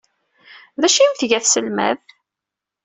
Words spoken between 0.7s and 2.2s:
D acu ay am-tga tselmadt?